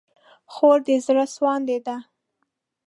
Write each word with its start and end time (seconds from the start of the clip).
خور 0.53 0.77
د 0.87 0.89
زړه 1.05 1.25
سوانده 1.33 1.77
ده. 1.85 1.95